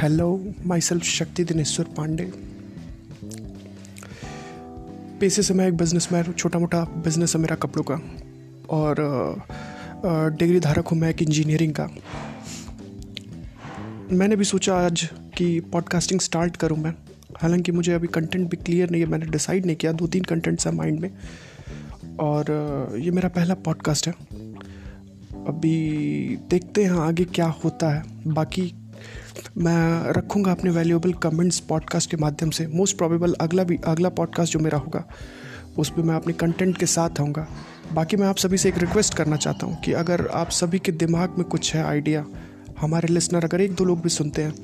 [0.00, 0.26] Hello
[0.66, 2.24] my self शक्ति दिनेश्वर पांडे
[5.20, 7.94] पैसे से मैं एक बिज़नेस मैन छोटा मोटा बिज़नेस है मेरा कपड़ों का।
[8.70, 11.88] और डिग्री धारक हूँ मैं एक इंजीनियरिंग का।
[14.12, 16.94] मैंने भी सोचा आज कि पॉडकास्टिंग स्टार्ट करूँ मैं।
[17.42, 20.66] हालाँकि मुझे अभी कंटेंट भी क्लियर नहीं है, मैंने डिसाइड नहीं किया दो तीन कंटेंट्स
[20.66, 21.10] हैं माइंड में।
[22.20, 24.14] और ये मेरा पहला पॉडकास्ट है।
[25.46, 28.74] अभी देखते हैं आगे क्या होता है। बाकी
[29.56, 34.52] मैं रखूँगा अपने वैल्यूएबल कमेंट्स पॉडकास्ट के माध्यम से। मोस्ट प्रॉबेबल अगला भी अगला पॉडकास्ट
[34.52, 35.04] जो मेरा होगा
[35.78, 37.46] उस पर मैं अपने कंटेंट के साथ आऊँगा।
[37.92, 40.92] बाकी मैं आप सभी से एक रिक्वेस्ट करना चाहता हूँ कि अगर आप सभी के
[40.92, 42.24] दिमाग में कुछ है आइडिया
[42.80, 44.54] हमारे लिसनर अगर एक दो लोग भी सुनते हैं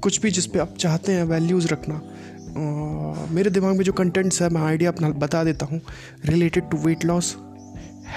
[0.00, 4.42] कुछ भी जिस पे आप चाहते हैं वैल्यूज़ रखना आ, मेरे दिमाग में जो कंटेंट्स
[4.42, 5.80] है मैं आइडिया अपना बता देता हूँ।
[6.24, 7.36] Related to weight loss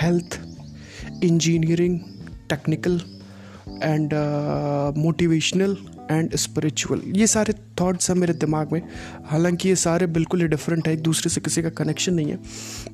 [0.01, 0.39] health
[1.23, 1.99] engineering
[2.49, 3.01] technical
[3.83, 4.13] and
[4.97, 5.77] motivational
[6.11, 8.81] and spiritual ये सारे थॉट्स हैं मेरे दिमाग में।
[9.25, 12.39] हालाँकि ये सारे बिल्कुल ही डिफरेंट है, एक दूसरे से किसी का कनेक्शन नहीं है।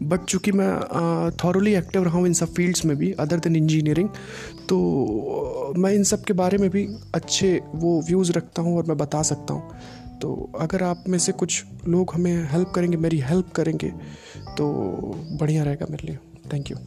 [0.04, 0.72] बट चूँकि मैं
[1.44, 4.10] थॉरली एक्टिव रहा हूँ इन सब फील्ड्स में भी अदर देन इंजीनियरिंग
[4.70, 8.98] तो मैं इन सब के बारे में भी अच्छे वो व्यूज़ रखता हूँ और मैं
[8.98, 13.52] बता सकता हूँ। तो अगर आप में से कुछ लोग हमें हेल्प करेंगे, मेरी हेल्प
[13.56, 13.92] करेंगे
[14.58, 14.68] तो
[15.40, 16.18] बढ़िया रहेगा मेरे लिए।
[16.54, 16.78] Thank you